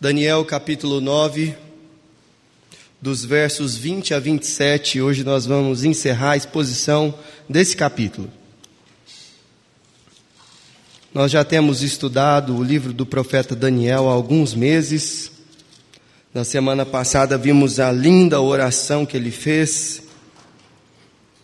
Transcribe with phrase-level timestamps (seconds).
[0.00, 1.54] Daniel capítulo 9,
[3.02, 4.98] dos versos 20 a 27.
[4.98, 7.14] Hoje nós vamos encerrar a exposição
[7.46, 8.30] desse capítulo.
[11.12, 15.32] Nós já temos estudado o livro do profeta Daniel há alguns meses.
[16.32, 20.02] Na semana passada vimos a linda oração que ele fez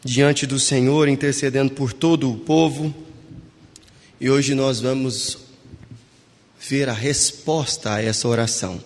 [0.03, 2.95] diante do Senhor, intercedendo por todo o povo.
[4.19, 5.46] E hoje nós vamos
[6.69, 8.83] ver a resposta a essa oração.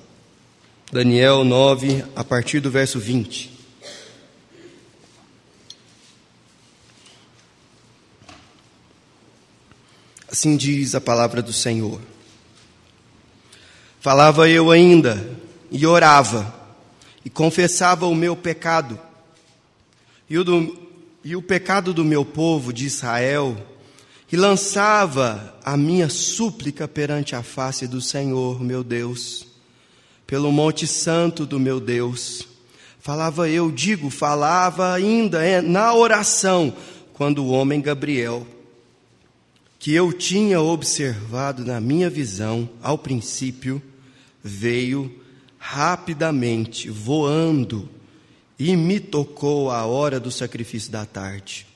[0.92, 3.58] Daniel 9, a partir do verso 20.
[10.30, 11.98] Assim diz a palavra do Senhor.
[13.98, 15.38] Falava eu ainda
[15.70, 16.54] e orava
[17.24, 19.00] e confessava o meu pecado
[20.28, 20.78] e o, do,
[21.24, 23.56] e o pecado do meu povo de Israel
[24.32, 29.46] e lançava a minha súplica perante a face do Senhor, meu Deus,
[30.26, 32.46] pelo monte santo do meu Deus.
[33.00, 36.72] Falava eu, digo, falava ainda é, na oração,
[37.12, 38.46] quando o homem Gabriel,
[39.78, 43.82] que eu tinha observado na minha visão ao princípio,
[44.44, 45.12] veio
[45.58, 47.88] rapidamente, voando,
[48.58, 51.69] e me tocou a hora do sacrifício da tarde.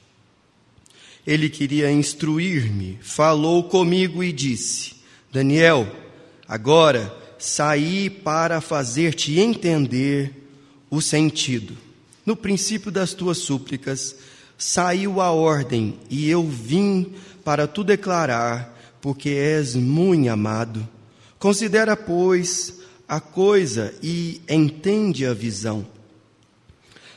[1.27, 4.97] Ele queria instruir-me, falou comigo e disse:
[5.33, 5.91] Daniel,
[6.47, 10.33] agora saí para fazer-te entender
[10.91, 11.77] o sentido.
[12.25, 14.17] No princípio das tuas súplicas,
[14.57, 17.13] saiu a ordem, e eu vim
[17.45, 20.89] para tu declarar, porque és muito amado.
[21.39, 25.87] Considera, pois, a coisa e entende a visão.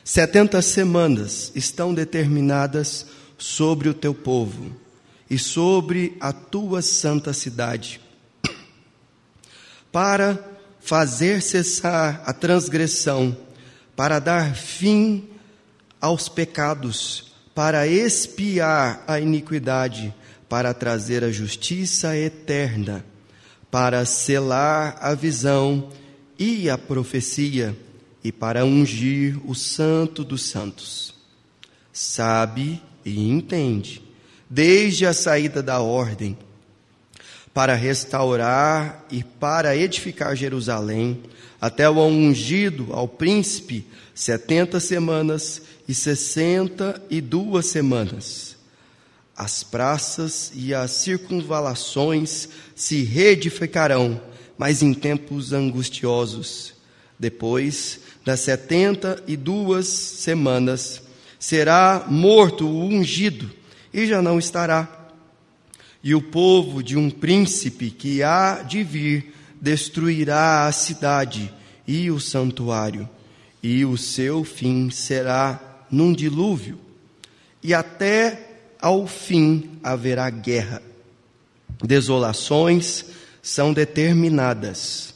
[0.04, 3.06] Setenta semanas estão determinadas
[3.38, 4.76] sobre o teu povo
[5.30, 8.00] e sobre a tua santa cidade,
[9.92, 10.38] para
[10.80, 13.36] fazer cessar a transgressão,
[13.94, 15.28] para dar fim
[16.00, 20.14] aos pecados, para expiar a iniquidade,
[20.48, 23.04] para trazer a justiça eterna,
[23.70, 25.90] para selar a visão
[26.38, 27.76] e a profecia,
[28.24, 31.14] e para ungir o santo dos santos.
[31.92, 34.02] Sabe e entende,
[34.48, 36.36] desde a saída da ordem,
[37.52, 41.22] para restaurar e para edificar Jerusalém,
[41.60, 48.56] até o ungido ao príncipe, setenta semanas e sessenta e duas semanas.
[49.36, 54.20] As praças e as circunvalações se reedificarão,
[54.56, 56.74] mas em tempos angustiosos.
[57.18, 61.00] Depois das setenta e duas semanas,
[61.38, 63.50] será morto o ungido,
[63.92, 64.88] e já não estará.
[66.02, 71.52] E o povo de um príncipe que há de vir destruirá a cidade
[71.86, 73.08] e o santuário,
[73.62, 75.60] e o seu fim será
[75.90, 76.78] num dilúvio,
[77.62, 78.46] e até
[78.80, 80.82] ao fim haverá guerra.
[81.82, 83.04] Desolações
[83.42, 85.14] são determinadas.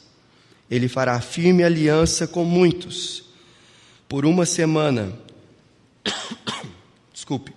[0.69, 3.23] Ele fará firme aliança com muitos.
[4.07, 5.13] Por uma semana
[7.13, 7.53] Desculpe.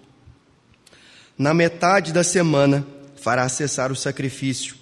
[1.37, 2.87] Na metade da semana
[3.17, 4.77] fará cessar o sacrifício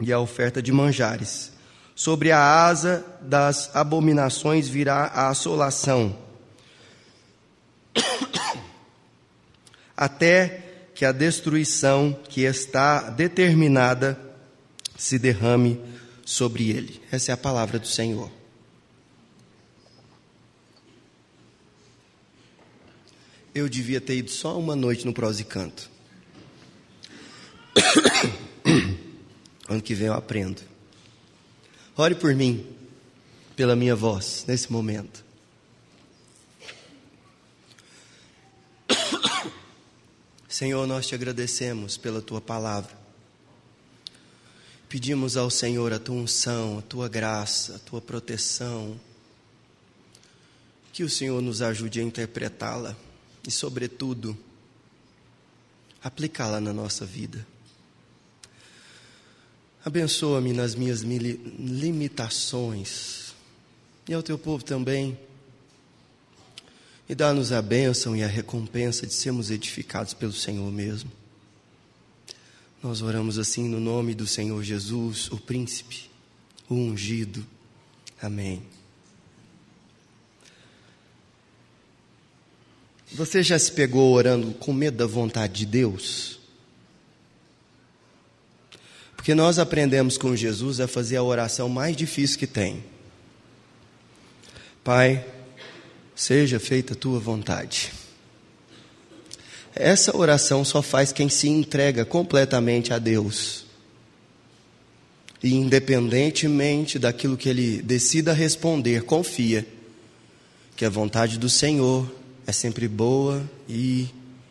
[0.00, 1.52] e a oferta de manjares.
[1.94, 6.16] Sobre a asa das abominações virá a assolação,
[9.96, 10.64] até
[10.94, 14.18] que a destruição que está determinada
[14.96, 15.80] se derrame
[16.24, 17.02] sobre ele.
[17.10, 18.30] Essa é a palavra do Senhor.
[23.54, 25.90] Eu devia ter ido só uma noite no Prós e Canto.
[29.68, 30.62] ano que vem eu aprendo.
[31.96, 32.66] Ore por mim,
[33.56, 35.24] pela minha voz, nesse momento.
[40.48, 42.98] Senhor, nós te agradecemos pela tua palavra.
[44.88, 48.98] Pedimos ao Senhor a tua unção, a tua graça, a tua proteção.
[50.92, 52.96] Que o Senhor nos ajude a interpretá-la
[53.46, 54.36] e, sobretudo,
[56.02, 57.46] aplicá-la na nossa vida.
[59.84, 63.34] Abençoa-me nas minhas limitações
[64.08, 65.18] e ao teu povo também.
[67.08, 71.10] E dá-nos a bênção e a recompensa de sermos edificados pelo Senhor mesmo.
[72.82, 76.08] Nós oramos assim no nome do Senhor Jesus, o príncipe,
[76.68, 77.44] o ungido.
[78.22, 78.62] Amém.
[83.12, 86.38] Você já se pegou orando com medo da vontade de Deus?
[89.16, 92.84] Porque nós aprendemos com Jesus a fazer a oração mais difícil que tem.
[94.84, 95.26] Pai,
[96.14, 97.92] seja feita a tua vontade.
[99.74, 103.66] Essa oração só faz quem se entrega completamente a Deus.
[105.42, 109.66] E independentemente daquilo que ele decida responder, confia
[110.76, 112.19] que a vontade do Senhor
[112.50, 114.08] é sempre boa e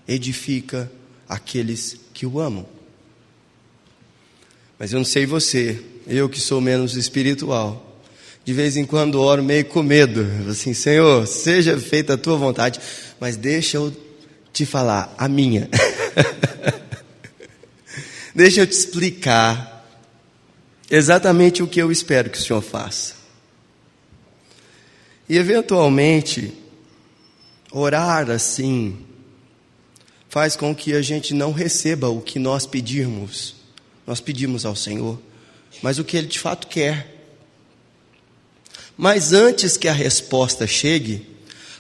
[0.07, 0.89] edifica
[1.27, 2.65] aqueles que o amam.
[4.79, 8.01] Mas eu não sei você, eu que sou menos espiritual,
[8.45, 12.79] de vez em quando oro meio com medo, assim, Senhor, seja feita a tua vontade,
[13.19, 13.93] mas deixa eu
[14.53, 15.69] te falar a minha.
[18.33, 19.85] deixa eu te explicar
[20.89, 23.13] exatamente o que eu espero que o Senhor faça.
[25.27, 26.68] E eventualmente,
[27.71, 28.97] orar assim
[30.29, 33.55] faz com que a gente não receba o que nós pedirmos.
[34.05, 35.19] Nós pedimos ao Senhor,
[35.81, 37.15] mas o que Ele de fato quer.
[38.97, 41.27] Mas antes que a resposta chegue,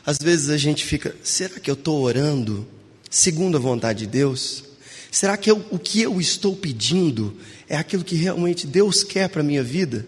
[0.05, 2.67] às vezes a gente fica: será que eu estou orando
[3.09, 4.63] segundo a vontade de Deus?
[5.11, 7.35] Será que eu, o que eu estou pedindo
[7.67, 10.05] é aquilo que realmente Deus quer para a minha vida?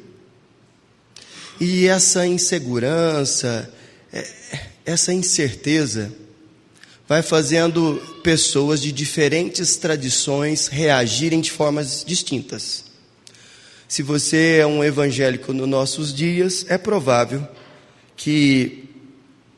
[1.60, 3.72] E essa insegurança,
[4.13, 4.28] é,
[4.86, 6.12] essa incerteza,
[7.07, 12.86] vai fazendo pessoas de diferentes tradições reagirem de formas distintas.
[13.88, 17.45] Se você é um evangélico nos nossos dias, é provável
[18.16, 18.86] que,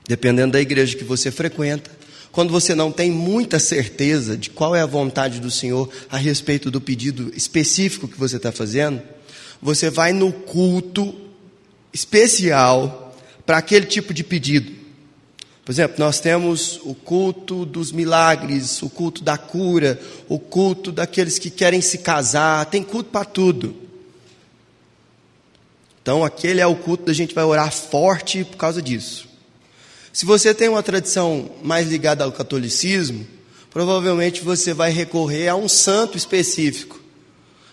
[0.07, 1.91] dependendo da igreja que você frequenta,
[2.31, 6.71] quando você não tem muita certeza de qual é a vontade do Senhor a respeito
[6.71, 8.99] do pedido específico que você está fazendo,
[9.61, 11.13] você vai no culto
[11.93, 13.15] especial
[13.45, 14.82] para aquele tipo de pedido.
[15.65, 21.39] Por exemplo, nós temos o culto dos milagres, o culto da cura, o culto daqueles
[21.39, 23.73] que querem se casar, tem culto para tudo.
[26.01, 29.25] Então, aquele é o culto da gente vai orar forte por causa disso.
[30.11, 33.25] Se você tem uma tradição mais ligada ao catolicismo,
[33.71, 37.01] provavelmente você vai recorrer a um santo específico.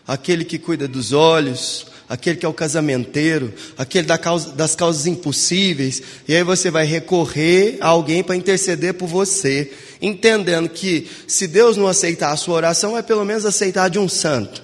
[0.06, 5.06] Aquele que cuida dos olhos, aquele que é o casamenteiro, aquele da causa, das causas
[5.06, 9.72] impossíveis, e aí você vai recorrer a alguém para interceder por você,
[10.02, 14.08] entendendo que se Deus não aceitar a sua oração, é pelo menos aceitar de um
[14.08, 14.60] santo.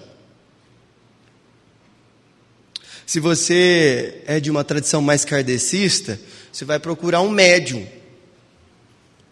[3.07, 6.19] Se você é de uma tradição mais kardecista,
[6.53, 7.87] você vai procurar um médium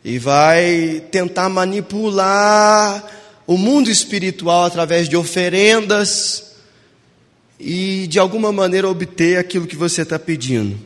[0.05, 3.05] e vai tentar manipular
[3.45, 6.54] o mundo espiritual através de oferendas
[7.59, 10.79] e de alguma maneira obter aquilo que você está pedindo.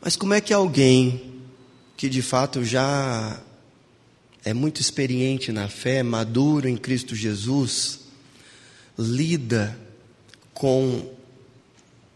[0.00, 1.30] Mas como é que alguém
[1.96, 3.40] que de fato já
[4.44, 8.00] é muito experiente na fé, maduro em Cristo Jesus,
[8.98, 9.78] lida
[10.54, 11.10] com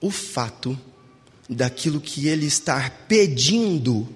[0.00, 0.78] o fato
[1.48, 4.08] daquilo que ele está pedindo,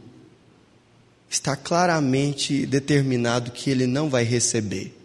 [1.28, 4.97] está claramente determinado que ele não vai receber.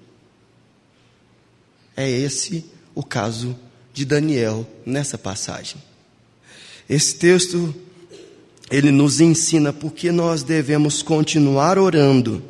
[1.96, 3.56] É esse o caso
[3.94, 5.78] de Daniel nessa passagem.
[6.90, 7.74] Esse texto
[8.72, 12.42] ele nos ensina porque nós devemos continuar orando,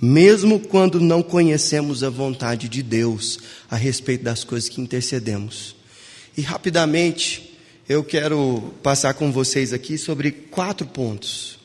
[0.00, 3.38] mesmo quando não conhecemos a vontade de Deus
[3.70, 5.74] a respeito das coisas que intercedemos.
[6.36, 7.56] E rapidamente,
[7.88, 11.58] eu quero passar com vocês aqui sobre quatro pontos.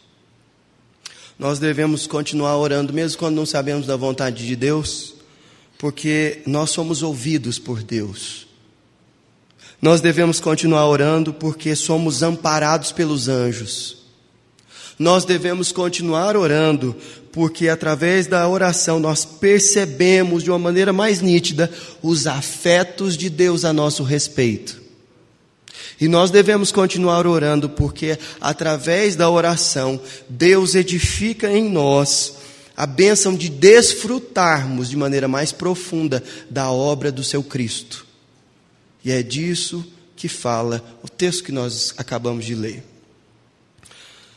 [1.38, 5.17] Nós devemos continuar orando, mesmo quando não sabemos da vontade de Deus,
[5.78, 8.48] porque nós somos ouvidos por Deus.
[9.82, 13.98] Nós devemos continuar orando porque somos amparados pelos anjos.
[14.98, 16.96] Nós devemos continuar orando
[17.32, 23.64] porque através da oração nós percebemos de uma maneira mais nítida os afetos de Deus
[23.64, 24.82] a nosso respeito.
[26.00, 32.36] E nós devemos continuar orando, porque através da oração, Deus edifica em nós
[32.78, 38.06] a bênção de desfrutarmos de maneira mais profunda da obra do seu Cristo.
[39.04, 39.84] E é disso
[40.16, 42.84] que fala o texto que nós acabamos de ler.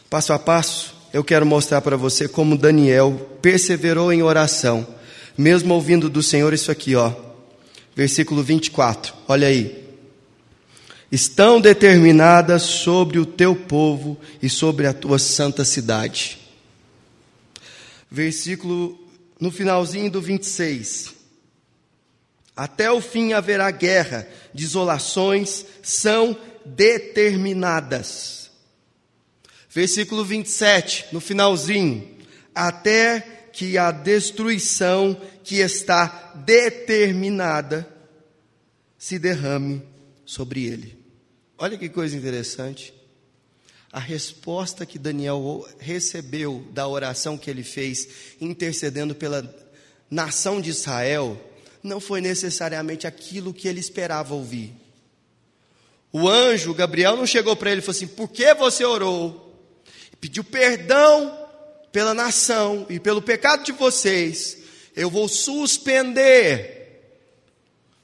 [0.09, 4.87] Passo a passo, eu quero mostrar para você como Daniel perseverou em oração,
[5.37, 7.13] mesmo ouvindo do Senhor isso aqui, ó.
[7.95, 9.13] Versículo 24.
[9.29, 9.81] Olha aí
[11.11, 16.40] estão determinadas sobre o teu povo e sobre a tua santa cidade.
[18.11, 18.99] Versículo
[19.41, 21.15] no finalzinho do 26.
[22.55, 28.51] Até o fim haverá guerra, desolações são determinadas.
[29.71, 32.19] Versículo 27, no finalzinho.
[32.55, 37.89] Até que a destruição que está determinada
[38.99, 39.83] se derrame
[40.25, 40.99] sobre ele.
[41.57, 42.93] Olha que coisa interessante.
[43.93, 48.09] A resposta que Daniel recebeu da oração que ele fez,
[48.41, 49.53] intercedendo pela
[50.09, 51.39] nação de Israel,
[51.83, 54.73] não foi necessariamente aquilo que ele esperava ouvir.
[56.13, 59.55] O anjo, Gabriel, não chegou para ele e falou assim: Por que você orou?
[60.21, 61.37] Pediu perdão
[61.91, 64.59] pela nação e pelo pecado de vocês.
[64.95, 66.80] Eu vou suspender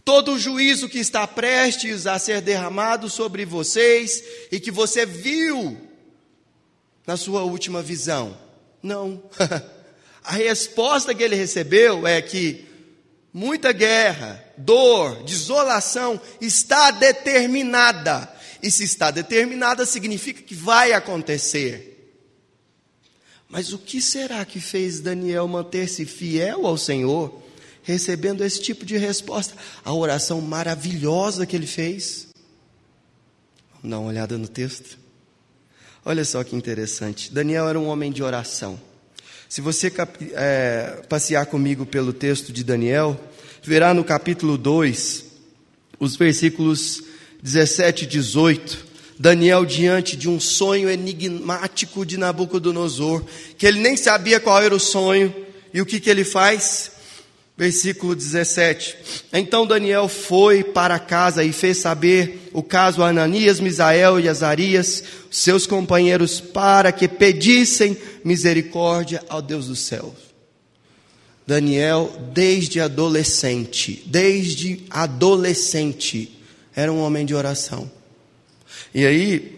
[0.07, 4.23] todo o juízo que está prestes a ser derramado sobre vocês
[4.53, 5.77] e que você viu
[7.05, 8.39] na sua última visão.
[8.81, 9.21] Não.
[10.23, 12.65] a resposta que ele recebeu é que
[13.33, 18.33] muita guerra, dor, desolação está determinada.
[18.63, 22.15] E se está determinada, significa que vai acontecer.
[23.49, 27.46] Mas o que será que fez Daniel manter-se fiel ao Senhor?
[27.87, 29.55] Recebendo esse tipo de resposta.
[29.85, 32.27] A oração maravilhosa que ele fez.
[33.75, 34.99] Vamos dar uma olhada no texto.
[36.05, 37.33] Olha só que interessante.
[37.33, 38.79] Daniel era um homem de oração.
[39.49, 39.93] Se você
[40.33, 43.19] é, passear comigo pelo texto de Daniel,
[43.63, 45.25] verá no capítulo 2,
[46.01, 47.05] os versículos
[47.41, 48.87] 17 e 18.
[49.19, 53.25] Daniel diante de um sonho enigmático de Nabucodonosor,
[53.57, 55.35] que ele nem sabia qual era o sonho,
[55.73, 56.96] e o que, que ele faz?
[57.57, 58.97] Versículo 17.
[59.33, 65.03] Então Daniel foi para casa e fez saber o caso a Ananias, Misael e Azarias,
[65.31, 70.27] seus companheiros, para que pedissem misericórdia ao Deus dos céus.
[71.47, 76.39] Daniel, desde adolescente, desde adolescente,
[76.75, 77.91] era um homem de oração.
[78.93, 79.57] E aí,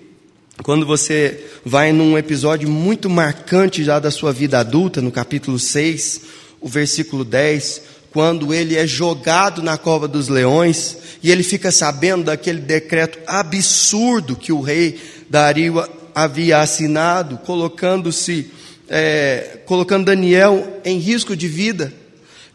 [0.63, 6.21] quando você vai num episódio muito marcante já da sua vida adulta, no capítulo 6,
[6.61, 12.25] o versículo 10, quando ele é jogado na cova dos leões e ele fica sabendo
[12.25, 14.99] daquele decreto absurdo que o rei
[15.29, 15.85] Dario
[16.15, 18.51] havia assinado, colocando-se,
[18.89, 21.93] é, colocando Daniel em risco de vida.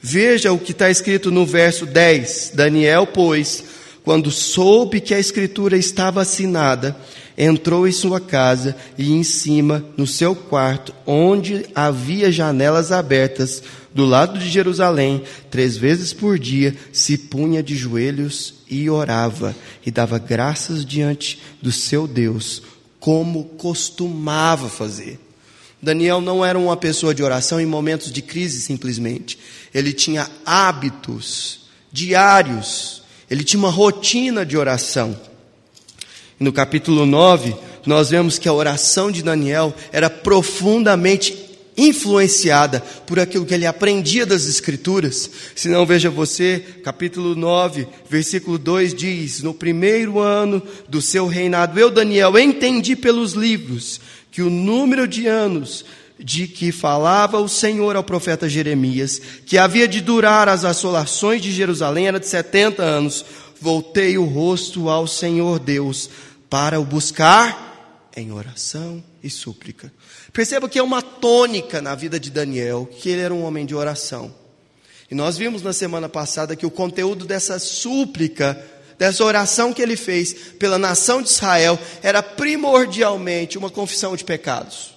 [0.02, 2.52] Veja o que está escrito no verso 10.
[2.56, 3.64] Daniel, pois,
[4.04, 6.96] quando soube que a escritura estava assinada,
[7.38, 14.06] entrou em sua casa e em cima, no seu quarto, onde havia janelas abertas, do
[14.06, 20.18] lado de Jerusalém, três vezes por dia, se punha de joelhos e orava, e dava
[20.18, 22.64] graças diante do seu Deus,
[23.00, 25.20] como costumava fazer.
[25.82, 29.38] Daniel não era uma pessoa de oração em momentos de crise simplesmente.
[29.74, 35.20] Ele tinha hábitos diários, ele tinha uma rotina de oração.
[36.40, 37.54] No capítulo 9,
[37.86, 41.43] nós vemos que a oração de Daniel era profundamente
[41.78, 45.30] influenciada por aquilo que ele aprendia das Escrituras.
[45.56, 51.80] Se não, veja você, capítulo 9, versículo 2 diz: No primeiro ano do seu reinado,
[51.80, 54.00] eu, Daniel, entendi pelos livros
[54.32, 55.86] que o número de anos
[56.20, 61.52] de que falava o Senhor ao profeta Jeremias, que havia de durar as assolações de
[61.52, 63.26] Jerusalém, era de 70 anos.
[63.60, 66.10] Voltei o rosto ao Senhor Deus
[66.50, 69.92] para o buscar em oração e súplica.
[70.34, 73.76] Perceba que é uma tônica na vida de Daniel, que ele era um homem de
[73.76, 74.34] oração.
[75.10, 78.60] E nós vimos na semana passada que o conteúdo dessa súplica,
[78.98, 84.96] dessa oração que ele fez pela nação de Israel, era primordialmente uma confissão de pecados.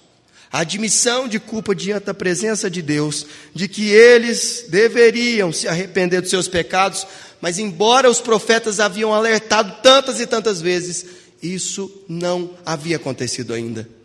[0.51, 6.19] A admissão de culpa diante da presença de Deus, de que eles deveriam se arrepender
[6.19, 7.05] dos seus pecados,
[7.39, 11.05] mas embora os profetas haviam alertado tantas e tantas vezes,
[11.43, 13.96] isso não havia acontecido ainda.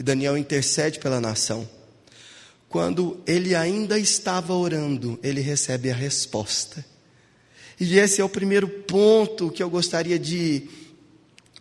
[0.00, 1.68] E Daniel intercede pela nação.
[2.68, 6.84] Quando ele ainda estava orando, ele recebe a resposta.
[7.78, 10.68] E esse é o primeiro ponto que eu gostaria de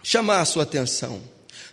[0.01, 1.21] chamar a sua atenção.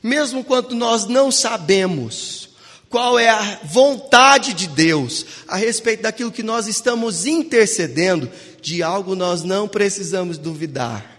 [0.03, 2.51] Mesmo quando nós não sabemos
[2.91, 8.31] qual é a vontade de Deus a respeito daquilo que nós estamos intercedendo,
[8.61, 11.17] de algo nós não precisamos duvidar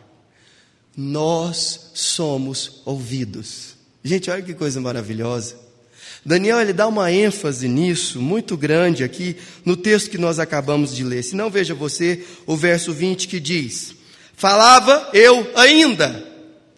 [0.98, 3.77] nós somos ouvidos.
[4.04, 5.56] Gente, olha que coisa maravilhosa.
[6.26, 11.04] Daniel ele dá uma ênfase nisso muito grande aqui no texto que nós acabamos de
[11.04, 11.24] ler.
[11.24, 13.96] Se não veja você o verso 20 que diz:
[14.36, 16.26] Falava eu ainda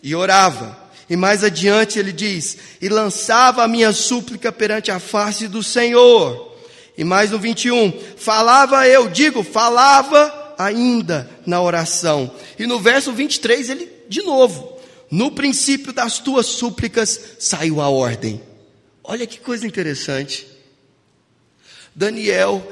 [0.04, 0.78] e orava.
[1.10, 6.56] E mais adiante ele diz: E lançava a minha súplica perante a face do Senhor.
[6.98, 12.30] E mais no 21, falava eu, digo, falava ainda na oração.
[12.58, 14.79] E no verso 23 ele de novo,
[15.12, 18.42] no princípio das tuas súplicas saiu a ordem.
[19.04, 20.48] Olha que coisa interessante.
[21.96, 22.66] Daniel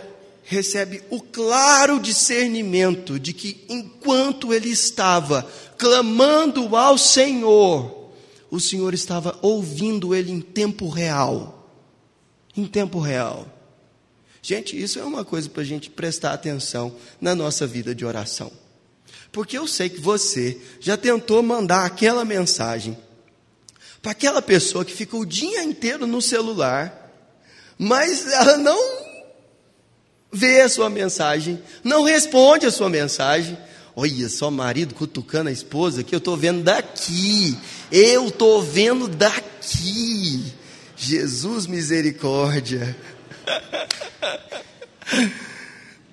[0.43, 8.11] recebe o claro discernimento de que enquanto ele estava clamando ao Senhor,
[8.49, 11.69] o Senhor estava ouvindo ele em tempo real.
[12.55, 13.45] Em tempo real.
[14.41, 18.51] Gente, isso é uma coisa para a gente prestar atenção na nossa vida de oração.
[19.37, 22.97] Porque eu sei que você já tentou mandar aquela mensagem
[24.01, 27.13] para aquela pessoa que fica o dia inteiro no celular,
[27.77, 28.79] mas ela não
[30.31, 33.55] vê a sua mensagem, não responde a sua mensagem.
[33.95, 37.55] Olha só, marido cutucando a esposa, que eu estou vendo daqui,
[37.91, 40.51] eu estou vendo daqui.
[40.95, 42.97] Jesus misericórdia.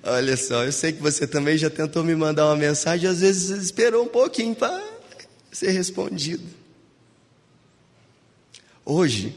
[0.07, 3.49] Olha só, eu sei que você também já tentou me mandar uma mensagem, às vezes
[3.49, 4.83] esperou um pouquinho para
[5.51, 6.43] ser respondido.
[8.85, 9.35] Hoje,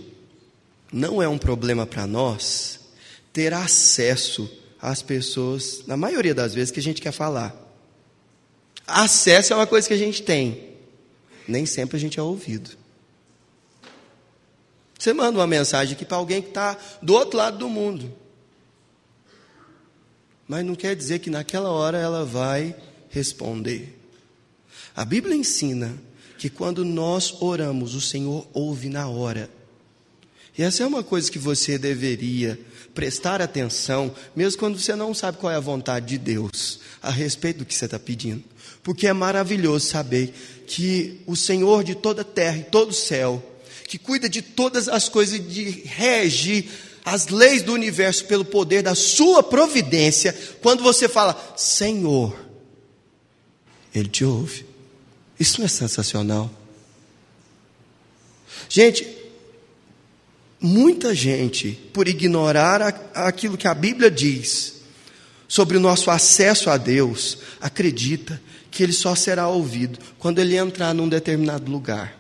[0.93, 2.81] não é um problema para nós
[3.33, 7.57] ter acesso às pessoas, na maioria das vezes, que a gente quer falar.
[8.87, 10.75] Acesso é uma coisa que a gente tem,
[11.47, 12.77] nem sempre a gente é ouvido.
[14.99, 18.13] Você manda uma mensagem aqui para alguém que está do outro lado do mundo.
[20.49, 22.75] Mas não quer dizer que naquela hora ela vai
[23.11, 23.97] responder.
[24.97, 25.95] A Bíblia ensina
[26.39, 29.51] que quando nós oramos, o Senhor ouve na hora.
[30.57, 32.59] E essa é uma coisa que você deveria
[32.95, 37.59] prestar atenção, mesmo quando você não sabe qual é a vontade de Deus a respeito
[37.59, 38.43] do que você está pedindo.
[38.83, 40.33] Porque é maravilhoso saber
[40.67, 43.41] que o Senhor de toda a terra e todo o céu,
[43.87, 46.69] que cuida de todas as coisas, de rege
[47.13, 52.37] as leis do universo pelo poder da sua providência, quando você fala, Senhor,
[53.95, 54.67] Ele te ouve.
[55.39, 56.51] Isso não é sensacional?
[58.69, 59.19] Gente,
[60.61, 64.75] Muita gente, por ignorar aquilo que a Bíblia diz
[65.47, 70.93] sobre o nosso acesso a Deus, acredita que ele só será ouvido quando ele entrar
[70.93, 72.19] num determinado lugar,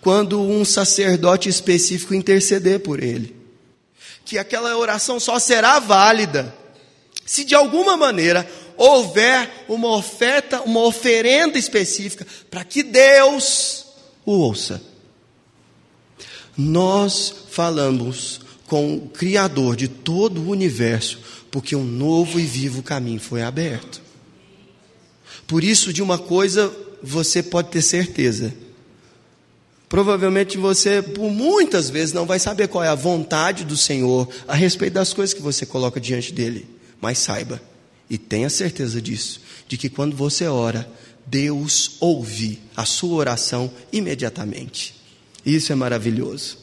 [0.00, 3.36] quando um sacerdote específico interceder por ele,
[4.24, 6.54] que aquela oração só será válida
[7.24, 13.86] se de alguma maneira houver uma oferta, uma oferenda específica para que Deus
[14.24, 14.82] o ouça.
[16.56, 21.18] Nós falamos com o Criador de todo o universo,
[21.50, 24.02] porque um novo e vivo caminho foi aberto.
[25.46, 28.54] Por isso, de uma coisa você pode ter certeza.
[29.94, 34.52] Provavelmente você, por muitas vezes, não vai saber qual é a vontade do Senhor a
[34.52, 36.66] respeito das coisas que você coloca diante dele.
[37.00, 37.62] Mas saiba,
[38.10, 40.90] e tenha certeza disso, de que quando você ora,
[41.24, 44.96] Deus ouve a sua oração imediatamente.
[45.46, 46.58] Isso é maravilhoso.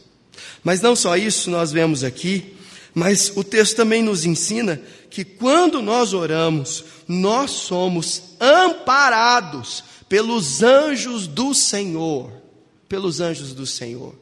[0.61, 2.57] Mas não só isso nós vemos aqui,
[2.93, 11.27] mas o texto também nos ensina que quando nós oramos, nós somos amparados pelos anjos
[11.27, 12.40] do Senhor.
[12.91, 14.13] Pelos anjos do Senhor.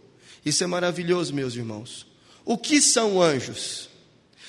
[0.46, 2.06] Isso é maravilhoso, meus irmãos.
[2.46, 3.90] O que são anjos?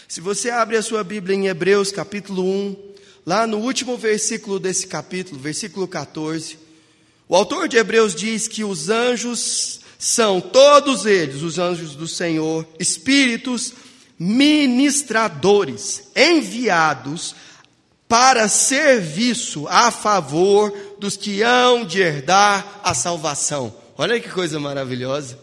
[0.07, 2.77] Se você abre a sua Bíblia em Hebreus capítulo 1,
[3.25, 6.59] lá no último versículo desse capítulo, versículo 14,
[7.31, 12.69] o autor de Hebreus diz que os anjos são todos eles, os anjos do Senhor,
[12.79, 13.73] espíritos
[14.19, 17.35] ministradores, enviados
[18.07, 23.80] para serviço a favor dos que hão de herdar a salvação.
[24.01, 25.39] Olha que coisa maravilhosa.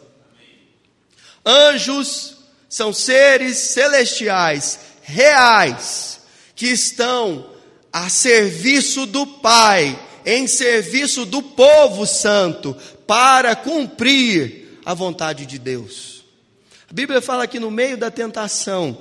[1.45, 6.21] Anjos são seres celestiais, reais,
[6.55, 7.51] que estão
[7.93, 16.25] a serviço do Pai, em serviço do povo santo, para cumprir a vontade de Deus.
[16.89, 18.97] A Bíblia fala que no meio da tentação,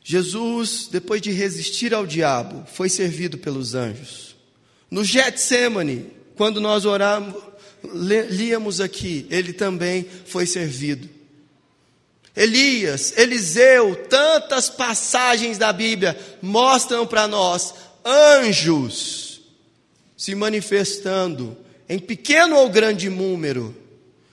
[0.00, 4.36] Jesus, depois de resistir ao diabo, foi servido pelos anjos.
[4.88, 7.53] No Getsemane, quando nós oramos,
[7.92, 11.08] líamos aqui, ele também foi servido.
[12.36, 19.40] Elias, Eliseu, tantas passagens da Bíblia mostram para nós anjos
[20.16, 21.56] se manifestando
[21.88, 23.76] em pequeno ou grande número,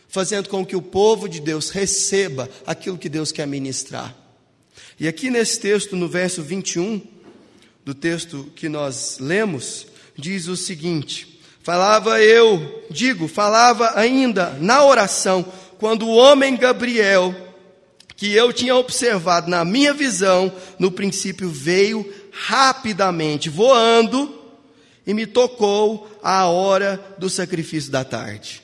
[0.08, 4.16] fazendo com que o povo de Deus receba aquilo que Deus quer ministrar.
[5.00, 7.02] E aqui nesse texto, no verso 21,
[7.84, 9.88] do texto que nós lemos,
[10.18, 11.31] diz o seguinte:
[11.64, 15.46] Falava eu, digo, falava ainda na oração,
[15.78, 17.36] quando o homem Gabriel,
[18.16, 24.40] que eu tinha observado na minha visão, no princípio veio rapidamente, voando,
[25.06, 28.62] e me tocou a hora do sacrifício da tarde.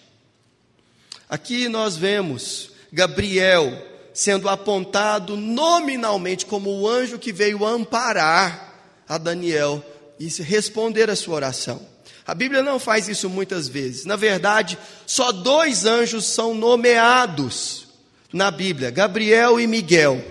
[1.30, 9.84] Aqui nós vemos Gabriel sendo apontado nominalmente como o anjo que veio amparar a Daniel
[10.20, 11.97] e responder a sua oração.
[12.28, 14.04] A Bíblia não faz isso muitas vezes.
[14.04, 17.88] Na verdade, só dois anjos são nomeados
[18.34, 20.22] na Bíblia: Gabriel e Miguel.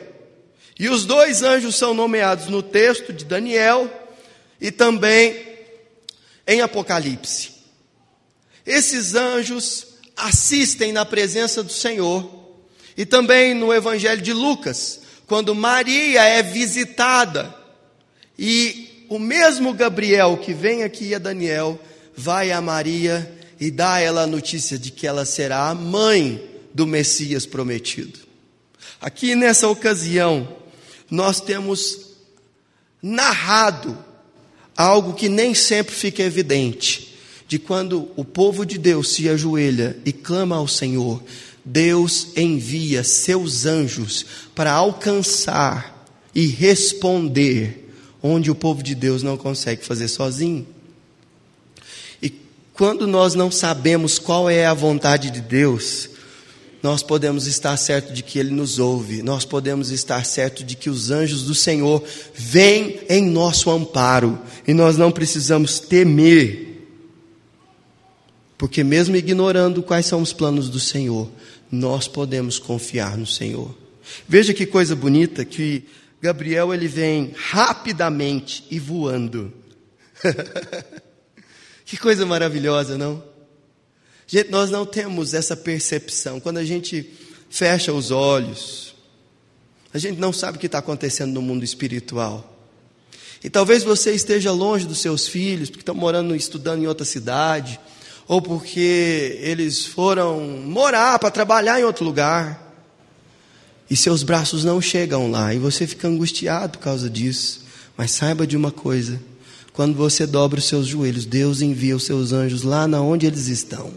[0.78, 3.90] E os dois anjos são nomeados no texto de Daniel
[4.60, 5.42] e também
[6.46, 7.52] em Apocalipse.
[8.66, 12.30] Esses anjos assistem na presença do Senhor
[12.94, 17.54] e também no Evangelho de Lucas, quando Maria é visitada
[18.38, 21.78] e o mesmo Gabriel que vem aqui a Daniel
[22.16, 26.42] vai a Maria e dá a ela a notícia de que ela será a mãe
[26.74, 28.18] do Messias prometido.
[29.00, 30.56] Aqui nessa ocasião,
[31.10, 32.06] nós temos
[33.02, 33.96] narrado
[34.76, 37.16] algo que nem sempre fica evidente,
[37.48, 41.22] de quando o povo de Deus se ajoelha e clama ao Senhor,
[41.64, 47.85] Deus envia seus anjos para alcançar e responder
[48.26, 50.66] onde o povo de Deus não consegue fazer sozinho.
[52.20, 52.30] E
[52.74, 56.10] quando nós não sabemos qual é a vontade de Deus,
[56.82, 60.88] nós podemos estar certo de que Ele nos ouve, nós podemos estar certo de que
[60.88, 62.02] os anjos do Senhor
[62.34, 66.84] vêm em nosso amparo, e nós não precisamos temer,
[68.56, 71.28] porque mesmo ignorando quais são os planos do Senhor,
[71.70, 73.74] nós podemos confiar no Senhor.
[74.28, 75.84] Veja que coisa bonita que
[76.20, 79.52] Gabriel ele vem rapidamente e voando.
[81.84, 83.22] que coisa maravilhosa, não?
[84.26, 86.40] Gente, nós não temos essa percepção.
[86.40, 87.12] Quando a gente
[87.48, 88.94] fecha os olhos,
[89.94, 92.54] a gente não sabe o que está acontecendo no mundo espiritual.
[93.44, 97.78] E talvez você esteja longe dos seus filhos, porque estão morando, estudando em outra cidade,
[98.26, 102.65] ou porque eles foram morar para trabalhar em outro lugar,
[103.88, 107.64] e seus braços não chegam lá, e você fica angustiado por causa disso.
[107.96, 109.20] Mas saiba de uma coisa:
[109.72, 113.48] quando você dobra os seus joelhos, Deus envia os seus anjos lá na onde eles
[113.48, 113.92] estão.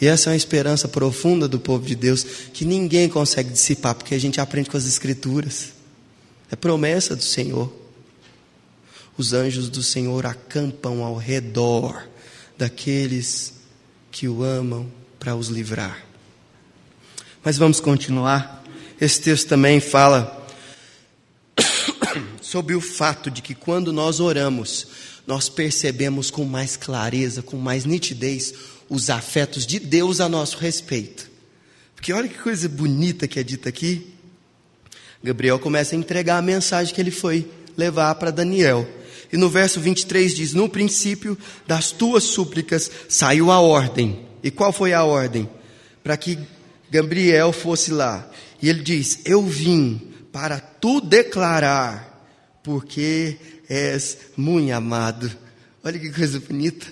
[0.00, 4.14] E essa é uma esperança profunda do povo de Deus que ninguém consegue dissipar, porque
[4.14, 5.72] a gente aprende com as Escrituras.
[6.50, 7.72] É promessa do Senhor.
[9.16, 12.08] Os anjos do Senhor acampam ao redor
[12.58, 13.54] daqueles
[14.10, 16.04] que o amam para os livrar.
[17.44, 18.61] Mas vamos continuar.
[19.02, 20.46] Esse texto também fala
[22.40, 24.86] sobre o fato de que quando nós oramos,
[25.26, 28.54] nós percebemos com mais clareza, com mais nitidez,
[28.88, 31.28] os afetos de Deus a nosso respeito.
[31.96, 34.06] Porque olha que coisa bonita que é dita aqui.
[35.20, 38.88] Gabriel começa a entregar a mensagem que ele foi levar para Daniel.
[39.32, 41.36] E no verso 23 diz: No princípio
[41.66, 44.24] das tuas súplicas saiu a ordem.
[44.44, 45.50] E qual foi a ordem?
[46.04, 46.38] Para que
[46.88, 48.30] Gabriel fosse lá.
[48.62, 52.24] E ele diz: Eu vim para tu declarar,
[52.62, 53.36] porque
[53.68, 55.30] és muito amado.
[55.84, 56.86] Olha que coisa bonita.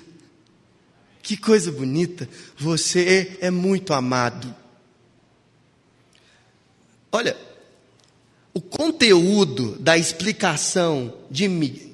[1.23, 2.29] Que coisa bonita,
[2.59, 4.53] você é muito amado.
[7.13, 7.37] Olha,
[8.53, 11.47] o conteúdo da explicação de,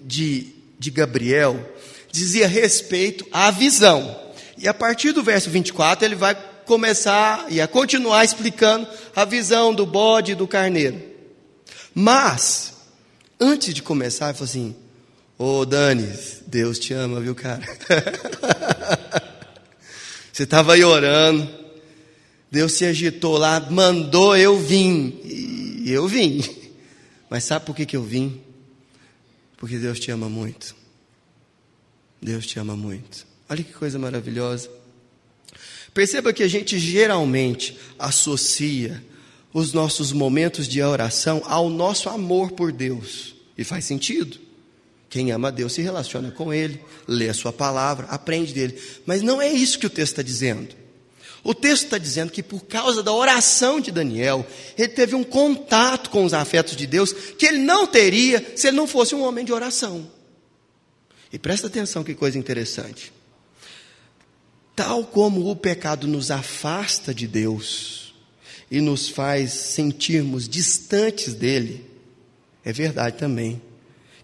[0.05, 1.75] de, de Gabriel
[2.11, 4.19] dizia respeito à visão.
[4.57, 6.35] E a partir do verso 24, ele vai
[6.67, 11.01] começar e a continuar explicando a visão do bode e do carneiro.
[11.95, 12.75] Mas,
[13.41, 14.77] antes de começar, ele falou assim:
[15.39, 16.07] Ô oh, Dani,
[16.47, 17.63] Deus te ama, viu, cara?
[20.33, 21.49] Você estava aí orando,
[22.51, 26.45] Deus se agitou lá, mandou eu vim, e eu vim.
[27.31, 28.43] Mas sabe por que, que eu vim?
[29.57, 30.77] Porque Deus te ama muito.
[32.21, 33.27] Deus te ama muito.
[33.49, 34.71] Olha que coisa maravilhosa.
[35.97, 39.03] Perceba que a gente geralmente associa
[39.51, 43.35] os nossos momentos de oração ao nosso amor por Deus.
[43.57, 44.37] E faz sentido.
[45.09, 46.79] Quem ama Deus se relaciona com Ele,
[47.09, 48.79] lê a Sua palavra, aprende dele.
[49.07, 50.77] Mas não é isso que o texto está dizendo.
[51.43, 56.11] O texto está dizendo que por causa da oração de Daniel, ele teve um contato
[56.11, 59.47] com os afetos de Deus que ele não teria se ele não fosse um homem
[59.47, 60.11] de oração.
[61.33, 63.17] E presta atenção que coisa interessante.
[64.77, 68.15] Tal como o pecado nos afasta de Deus
[68.71, 71.91] e nos faz sentirmos distantes dele,
[72.63, 73.63] é verdade também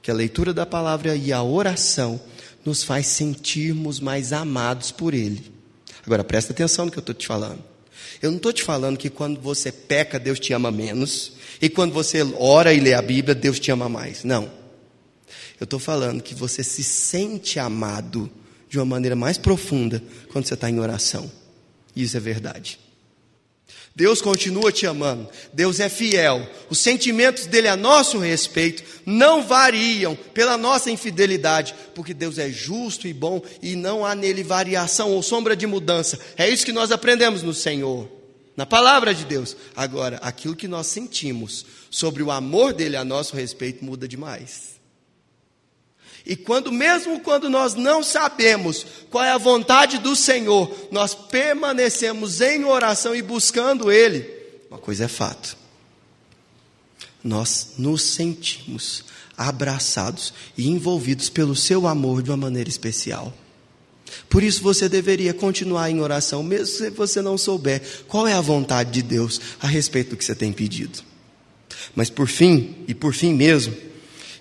[0.02, 2.20] que a leitura da palavra e a oração
[2.66, 5.50] nos faz sentirmos mais amados por Ele.
[6.04, 7.64] Agora presta atenção no que eu estou te falando.
[8.20, 11.92] Eu não estou te falando que quando você peca, Deus te ama menos, e quando
[11.92, 14.22] você ora e lê a Bíblia, Deus te ama mais.
[14.22, 14.50] Não.
[15.58, 18.30] Eu estou falando que você se sente amado
[18.72, 21.30] de uma maneira mais profunda quando você está em oração.
[21.94, 22.80] Isso é verdade.
[23.94, 30.16] Deus continua te amando, Deus é fiel, os sentimentos dele a nosso respeito não variam
[30.16, 35.22] pela nossa infidelidade, porque Deus é justo e bom e não há nele variação ou
[35.22, 36.18] sombra de mudança.
[36.38, 38.10] É isso que nós aprendemos no Senhor,
[38.56, 39.54] na palavra de Deus.
[39.76, 44.71] Agora, aquilo que nós sentimos sobre o amor dele a nosso respeito muda demais.
[46.24, 52.40] E quando, mesmo quando nós não sabemos qual é a vontade do Senhor, nós permanecemos
[52.40, 54.24] em oração e buscando Ele,
[54.70, 55.56] uma coisa é fato.
[57.24, 59.04] Nós nos sentimos
[59.36, 63.32] abraçados e envolvidos pelo seu amor de uma maneira especial.
[64.28, 68.40] Por isso você deveria continuar em oração, mesmo se você não souber qual é a
[68.40, 71.00] vontade de Deus a respeito do que você tem pedido.
[71.94, 73.74] Mas por fim, e por fim mesmo,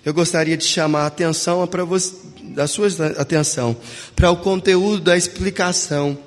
[0.04, 2.88] eu gostaria de chamar a atenção para você, da sua
[3.18, 3.76] atenção
[4.16, 6.18] para o conteúdo da explicação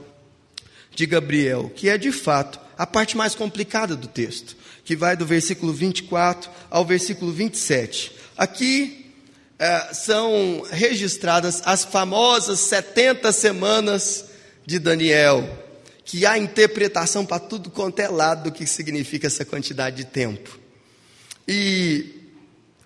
[0.94, 5.26] de Gabriel, que é de fato a parte mais complicada do texto, que vai do
[5.26, 8.12] versículo 24 ao versículo 27.
[8.38, 9.14] Aqui
[9.60, 14.26] é, são registradas as famosas 70 semanas
[14.66, 15.48] de Daniel,
[16.04, 20.60] que há interpretação para tudo quanto é lado do que significa essa quantidade de tempo.
[21.48, 22.15] E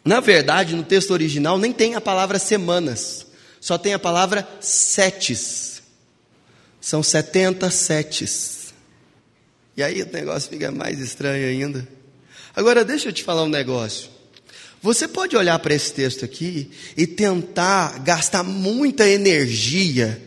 [0.03, 3.25] na verdade, no texto original nem tem a palavra semanas,
[3.59, 5.81] só tem a palavra setes.
[6.79, 8.73] São 70 setes.
[9.75, 11.87] E aí o negócio fica mais estranho ainda.
[12.55, 14.09] Agora, deixa eu te falar um negócio.
[14.81, 20.21] Você pode olhar para esse texto aqui e tentar gastar muita energia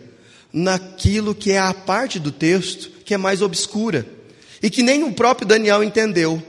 [0.53, 4.07] naquilo que é a parte do texto que é mais obscura
[4.63, 6.43] e que nem o próprio Daniel entendeu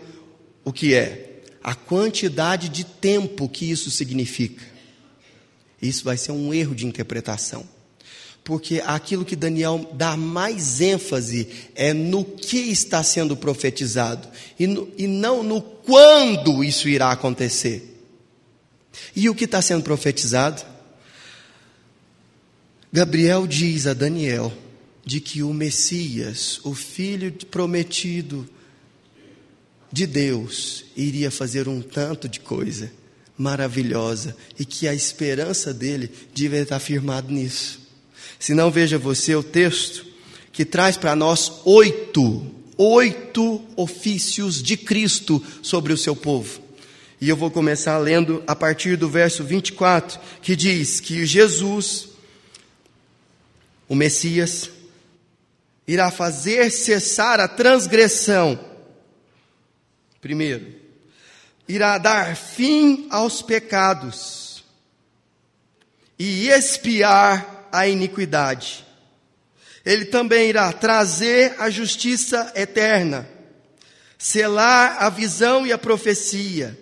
[0.65, 1.33] o que é
[1.63, 4.63] a quantidade de tempo que isso significa.
[5.82, 7.65] Isso vai ser um erro de interpretação.
[8.43, 14.28] Porque aquilo que Daniel dá mais ênfase é no que está sendo profetizado
[14.60, 17.89] e, no, e não no quando isso irá acontecer.
[19.15, 20.62] E o que está sendo profetizado?
[22.91, 24.52] Gabriel diz a Daniel
[25.06, 28.47] de que o Messias, o filho prometido,
[29.93, 32.91] de Deus iria fazer um tanto de coisa
[33.38, 37.79] maravilhosa e que a esperança dele devia estar firmada nisso.
[38.39, 40.03] Se não, veja você o texto
[40.51, 42.43] que traz para nós oito,
[42.75, 46.60] oito ofícios de Cristo sobre o seu povo.
[47.21, 52.10] E eu vou começar lendo a partir do verso 24, que diz que Jesus,
[53.88, 54.71] o Messias,
[55.88, 58.72] irá fazer cessar a transgressão
[60.23, 60.73] Primeiro,
[61.67, 64.63] irá dar fim aos pecados
[66.17, 68.86] e expiar a iniquidade.
[69.86, 73.27] Ele também irá trazer a justiça eterna,
[74.17, 76.79] selar a visão e a profecia,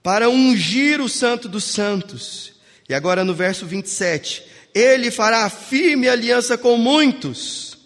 [0.00, 2.52] para ungir o Santo dos Santos.
[2.88, 7.78] E agora no verso 27, ele fará firme aliança com muitos,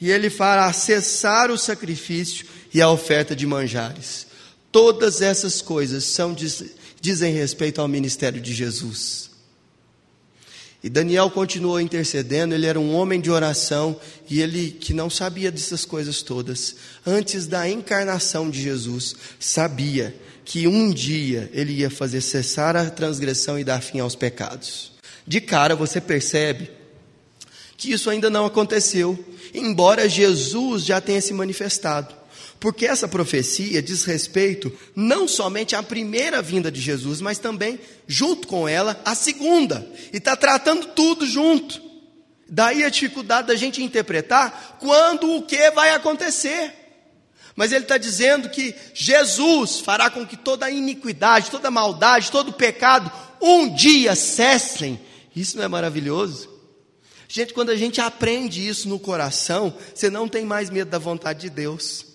[0.00, 4.26] e ele fará cessar o sacrifício e a oferta de manjares.
[4.72, 6.34] Todas essas coisas são,
[7.00, 9.30] dizem respeito ao ministério de Jesus.
[10.82, 15.52] E Daniel continuou intercedendo, ele era um homem de oração e ele que não sabia
[15.52, 22.22] dessas coisas todas, antes da encarnação de Jesus, sabia que um dia ele ia fazer
[22.22, 24.92] cessar a transgressão e dar fim aos pecados.
[25.26, 26.70] De cara você percebe
[27.76, 32.19] que isso ainda não aconteceu, embora Jesus já tenha se manifestado.
[32.60, 38.46] Porque essa profecia diz respeito não somente à primeira vinda de Jesus, mas também, junto
[38.46, 39.90] com ela, à segunda.
[40.12, 41.80] E está tratando tudo junto.
[42.46, 46.74] Daí a dificuldade da gente interpretar quando o que vai acontecer.
[47.56, 52.30] Mas ele está dizendo que Jesus fará com que toda a iniquidade, toda a maldade,
[52.30, 55.00] todo o pecado um dia cessem.
[55.34, 56.50] Isso não é maravilhoso?
[57.26, 61.42] Gente, quando a gente aprende isso no coração, você não tem mais medo da vontade
[61.42, 62.09] de Deus.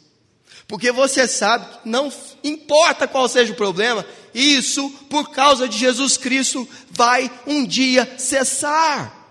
[0.67, 2.11] Porque você sabe que não
[2.43, 9.25] importa qual seja o problema, isso, por causa de Jesus Cristo, vai um dia cessar.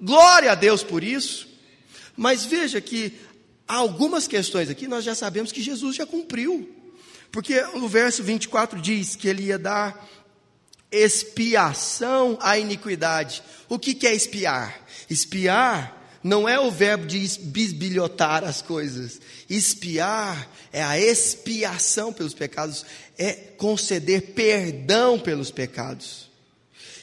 [0.00, 1.48] Glória a Deus por isso.
[2.16, 3.12] Mas veja que
[3.68, 6.68] há algumas questões aqui nós já sabemos que Jesus já cumpriu.
[7.30, 10.08] Porque o verso 24 diz que ele ia dar
[10.90, 13.42] expiação à iniquidade.
[13.68, 14.80] O que, que é espiar?
[15.08, 19.20] Espiar não é o verbo de bisbilhotar as coisas.
[19.48, 22.84] Espiar é a expiação pelos pecados,
[23.18, 26.30] é conceder perdão pelos pecados.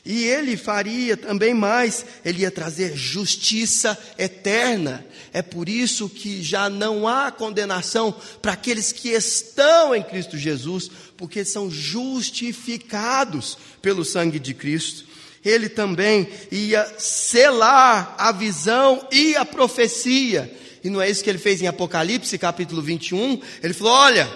[0.06, 5.06] E ele faria também mais, ele ia trazer justiça eterna.
[5.34, 10.90] É por isso que já não há condenação para aqueles que estão em Cristo Jesus,
[11.18, 15.04] porque são justificados pelo sangue de Cristo.
[15.48, 20.54] Ele também ia selar a visão e a profecia.
[20.84, 23.40] E não é isso que ele fez em Apocalipse, capítulo 21?
[23.64, 24.30] Ele falou: Olha,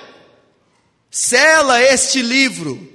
[1.10, 2.90] sela este livro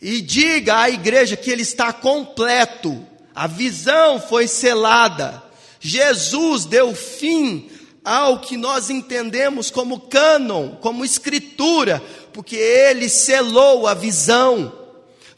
[0.00, 3.06] e diga à igreja que ele está completo.
[3.34, 5.42] A visão foi selada.
[5.78, 7.68] Jesus deu fim
[8.02, 14.79] ao que nós entendemos como cânon, como escritura, porque ele selou a visão.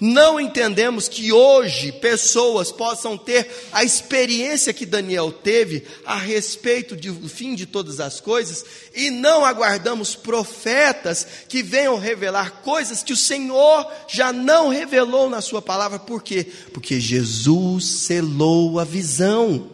[0.04, 7.28] Não entendemos que hoje pessoas possam ter a experiência que Daniel teve a respeito do
[7.28, 8.64] fim de todas as coisas
[8.96, 15.40] e não aguardamos profetas que venham revelar coisas que o Senhor já não revelou na
[15.40, 16.00] Sua palavra.
[16.00, 16.48] Por quê?
[16.72, 19.70] Porque Jesus selou a visão.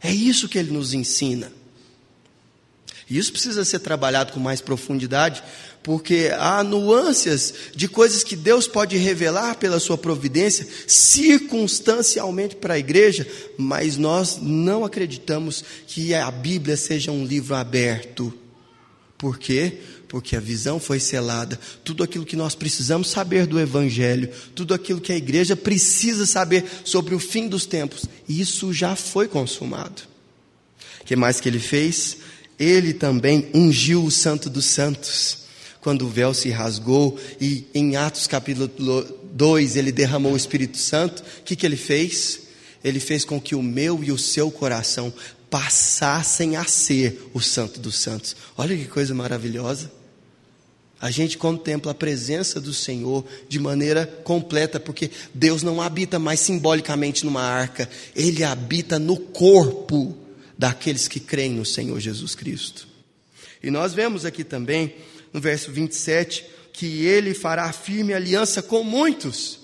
[0.00, 1.52] É isso que ele nos ensina.
[3.10, 5.42] E isso precisa ser trabalhado com mais profundidade,
[5.82, 12.78] porque há nuances de coisas que Deus pode revelar pela sua providência, circunstancialmente para a
[12.78, 13.26] igreja,
[13.58, 18.32] mas nós não acreditamos que a Bíblia seja um livro aberto.
[19.18, 19.78] Por quê?
[20.08, 21.58] Porque a visão foi selada.
[21.82, 26.64] Tudo aquilo que nós precisamos saber do Evangelho, tudo aquilo que a igreja precisa saber
[26.84, 30.02] sobre o fim dos tempos, isso já foi consumado.
[31.00, 32.18] O que mais que ele fez?
[32.58, 35.41] Ele também ungiu o Santo dos Santos
[35.82, 38.70] quando o véu se rasgou e em Atos capítulo
[39.32, 42.42] 2 ele derramou o Espírito Santo, o que, que ele fez?
[42.84, 45.12] Ele fez com que o meu e o seu coração
[45.50, 48.36] passassem a ser o Santo dos Santos.
[48.56, 49.90] Olha que coisa maravilhosa.
[51.00, 56.38] A gente contempla a presença do Senhor de maneira completa, porque Deus não habita mais
[56.38, 60.16] simbolicamente numa arca, Ele habita no corpo
[60.56, 62.86] daqueles que creem no Senhor Jesus Cristo.
[63.60, 64.94] E nós vemos aqui também
[65.32, 69.60] no verso 27, que ele fará firme aliança com muitos.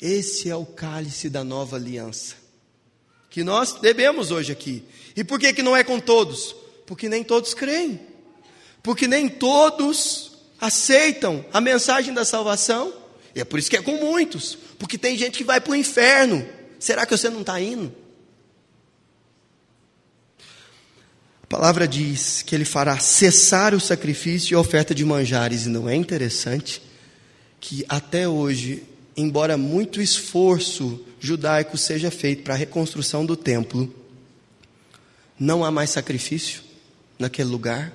[0.00, 2.34] Esse é o cálice da nova aliança,
[3.30, 4.84] que nós bebemos hoje aqui.
[5.16, 6.54] E por que, que não é com todos?
[6.86, 8.00] Porque nem todos creem,
[8.82, 12.92] porque nem todos aceitam a mensagem da salvação.
[13.34, 15.76] E é por isso que é com muitos, porque tem gente que vai para o
[15.76, 16.46] inferno.
[16.78, 18.03] Será que você não está indo?
[21.44, 25.68] A palavra diz que ele fará cessar o sacrifício e a oferta de manjares, e
[25.68, 26.80] não é interessante
[27.60, 28.82] que até hoje,
[29.14, 33.94] embora muito esforço judaico seja feito para a reconstrução do templo,
[35.38, 36.62] não há mais sacrifício
[37.18, 37.92] naquele lugar,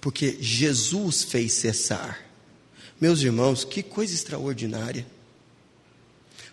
[0.00, 2.24] porque Jesus fez cessar.
[3.00, 5.04] Meus irmãos, que coisa extraordinária.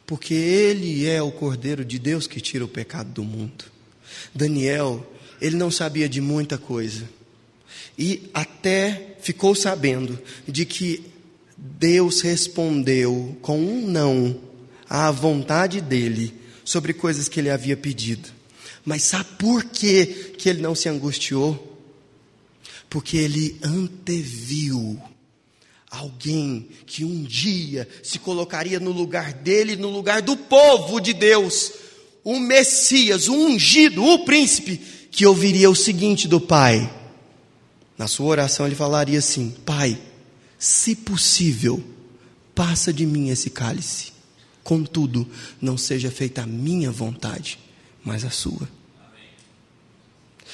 [0.07, 3.65] Porque Ele é o Cordeiro de Deus que tira o pecado do mundo.
[4.33, 5.05] Daniel
[5.41, 7.07] ele não sabia de muita coisa.
[7.97, 11.03] E até ficou sabendo de que
[11.57, 14.39] Deus respondeu com um não
[14.89, 18.29] à vontade dele sobre coisas que ele havia pedido.
[18.85, 20.05] Mas sabe por que,
[20.37, 21.77] que ele não se angustiou?
[22.89, 24.99] Porque ele anteviu
[25.89, 31.71] alguém que um dia se colocaria no lugar dele, no lugar do povo de Deus,
[32.23, 34.79] o Messias, o ungido, o príncipe,
[35.11, 36.91] que ouviria o seguinte do pai.
[37.97, 39.99] Na sua oração ele falaria assim: Pai,
[40.57, 41.83] se possível,
[42.55, 44.13] passa de mim esse cálice.
[44.63, 45.27] Contudo,
[45.61, 47.57] não seja feita a minha vontade,
[48.03, 48.69] mas a sua.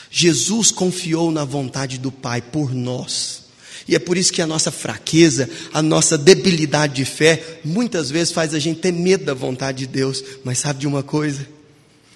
[0.09, 3.43] Jesus confiou na vontade do Pai por nós.
[3.87, 8.33] E é por isso que a nossa fraqueza, a nossa debilidade de fé, muitas vezes
[8.33, 10.23] faz a gente ter medo da vontade de Deus.
[10.43, 11.47] Mas sabe de uma coisa?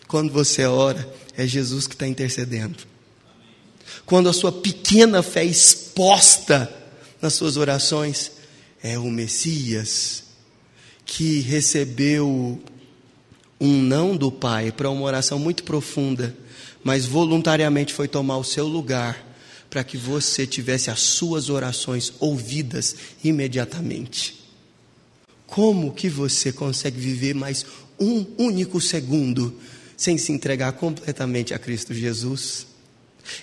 [0.08, 2.78] Quando você ora, é Jesus que está intercedendo.
[4.06, 6.72] Quando a sua pequena fé exposta
[7.22, 8.32] nas suas orações,
[8.82, 10.24] é o Messias
[11.06, 12.62] que recebeu
[13.60, 16.36] um não do Pai para uma oração muito profunda,
[16.84, 19.28] mas voluntariamente foi tomar o seu lugar
[19.70, 24.39] para que você tivesse as suas orações ouvidas imediatamente.
[25.45, 27.66] Como que você consegue viver mais
[27.99, 29.53] um único segundo
[30.00, 32.66] sem se entregar completamente a Cristo Jesus.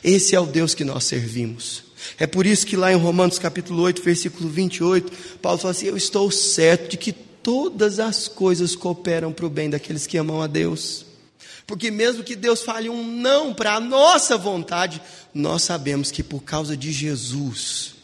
[0.03, 1.85] Esse é o Deus que nós servimos.
[2.19, 5.99] É por isso que lá em Romanos capítulo 8, versículo 28, Paulo fala assim: Eu
[5.99, 10.47] estou certo de que todas as coisas cooperam para o bem daqueles que amam a
[10.47, 11.05] Deus.
[11.67, 15.03] Porque mesmo que Deus fale um não para a nossa vontade,
[15.35, 17.97] nós sabemos que por causa de Jesus,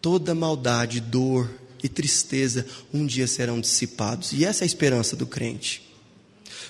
[0.00, 1.50] toda maldade, dor
[1.82, 4.32] e tristeza um dia serão dissipados.
[4.32, 5.93] E essa é a esperança do crente.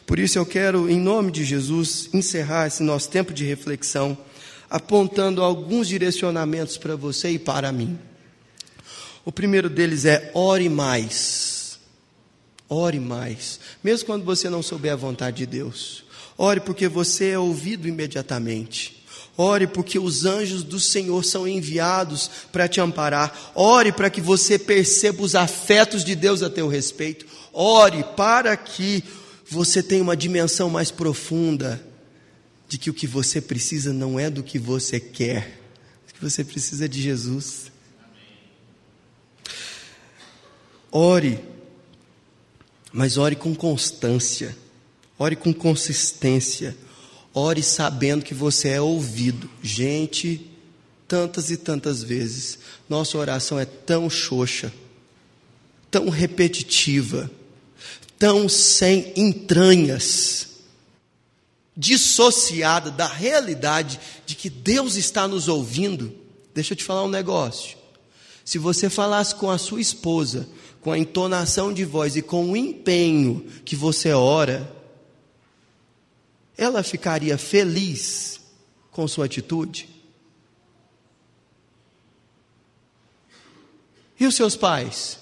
[0.07, 4.17] Por isso eu quero, em nome de Jesus, encerrar esse nosso tempo de reflexão,
[4.69, 7.99] apontando alguns direcionamentos para você e para mim.
[9.25, 11.79] O primeiro deles é ore mais.
[12.69, 13.59] Ore mais.
[13.83, 16.05] Mesmo quando você não souber a vontade de Deus.
[16.37, 19.05] Ore porque você é ouvido imediatamente.
[19.37, 23.53] Ore porque os anjos do Senhor são enviados para te amparar.
[23.55, 27.27] Ore para que você perceba os afetos de Deus a teu respeito.
[27.53, 29.03] Ore para que
[29.49, 31.85] você tenha uma dimensão mais profunda
[32.69, 35.61] de que o que você precisa não é do que você quer,
[36.15, 37.73] que você precisa de Jesus.
[40.91, 41.41] Ore,
[42.93, 44.57] mas ore com constância,
[45.19, 46.77] ore com consistência,
[47.33, 49.51] ore sabendo que você é ouvido.
[49.61, 50.49] Gente,
[51.09, 54.73] tantas e tantas vezes, nossa oração é tão xoxa,
[55.91, 57.29] tão repetitiva,
[58.19, 60.49] tão sem entranhas,
[61.77, 66.15] dissociada da realidade de que Deus está nos ouvindo.
[66.55, 67.77] Deixa eu te falar um negócio.
[68.45, 70.49] Se você falasse com a sua esposa,
[70.81, 74.71] com a entonação de voz e com o empenho que você ora,
[76.57, 78.41] ela ficaria feliz
[78.91, 79.89] com sua atitude?
[84.21, 85.19] E os seus pais?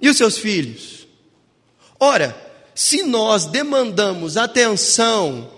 [0.00, 1.07] E os seus filhos?
[1.98, 2.36] Ora,
[2.74, 5.50] se nós demandamos atenção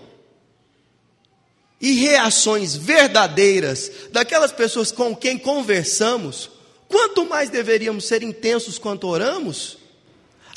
[1.79, 6.49] e reações verdadeiras daquelas pessoas com quem conversamos,
[6.91, 9.77] Quanto mais deveríamos ser intensos quanto oramos,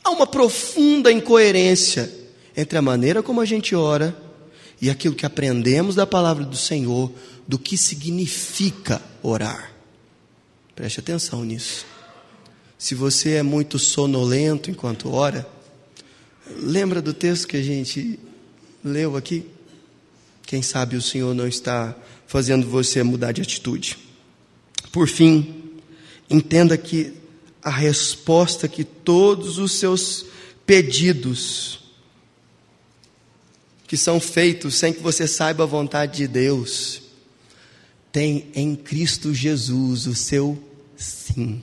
[0.03, 2.13] há uma profunda incoerência
[2.57, 4.17] entre a maneira como a gente ora
[4.83, 7.13] e aquilo que aprendemos da palavra do Senhor,
[7.47, 9.73] do que significa orar.
[10.75, 11.87] Preste atenção nisso.
[12.77, 15.49] Se você é muito sonolento enquanto ora,
[16.47, 18.19] lembra do texto que a gente
[18.85, 19.47] leu aqui?
[20.47, 23.99] Quem sabe o Senhor não está fazendo você mudar de atitude.
[24.93, 25.65] Por fim,
[26.29, 27.13] Entenda que
[27.63, 30.27] a resposta que todos os seus
[30.67, 31.81] pedidos
[33.87, 37.03] que são feitos sem que você saiba a vontade de Deus,
[38.11, 40.59] tem em Cristo Jesus o seu
[40.97, 41.63] sim.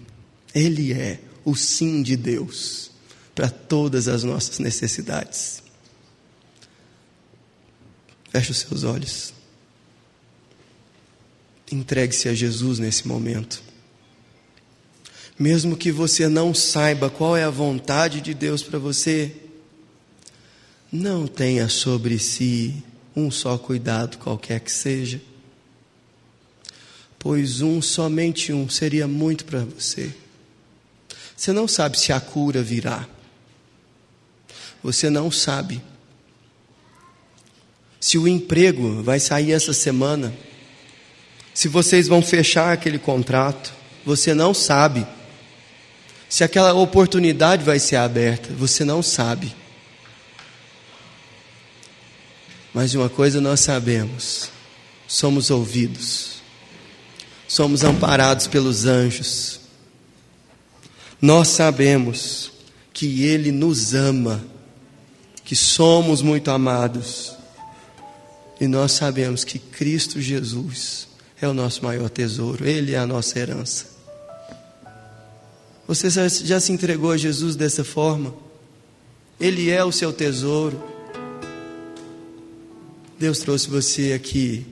[0.54, 2.91] Ele é o sim de Deus
[3.34, 5.64] para todas as nossas necessidades.
[8.30, 9.34] Feche os seus olhos.
[11.72, 13.62] Entregue-se a Jesus nesse momento.
[15.38, 19.34] Mesmo que você não saiba qual é a vontade de Deus para você,
[20.92, 22.84] não tenha sobre si
[23.16, 25.22] um só cuidado, qualquer que seja,
[27.18, 30.14] pois um, somente um, seria muito para você.
[31.36, 33.08] Você não sabe se a cura virá,
[34.84, 35.82] você não sabe
[38.00, 40.34] se o emprego vai sair essa semana,
[41.54, 43.72] se vocês vão fechar aquele contrato,
[44.04, 45.06] você não sabe
[46.28, 49.54] se aquela oportunidade vai ser aberta, você não sabe.
[52.74, 54.50] Mas de uma coisa nós sabemos:
[55.06, 56.42] somos ouvidos,
[57.48, 59.60] somos amparados pelos anjos.
[61.22, 62.52] Nós sabemos
[62.94, 64.44] que Ele nos ama,
[65.52, 67.36] que somos muito amados,
[68.58, 71.10] e nós sabemos que Cristo Jesus
[71.42, 73.88] é o nosso maior tesouro, Ele é a nossa herança.
[75.86, 78.34] Você já se entregou a Jesus dessa forma?
[79.38, 80.82] Ele é o seu tesouro.
[83.20, 84.66] Deus trouxe você aqui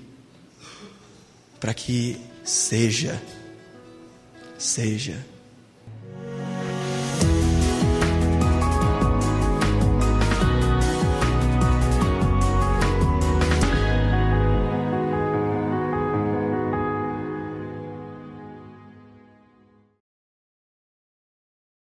[1.59, 2.15] para que
[2.45, 3.21] seja,
[4.57, 5.25] seja